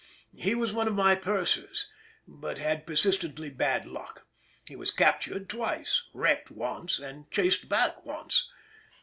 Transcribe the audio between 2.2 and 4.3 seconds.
but had persistently bad luck;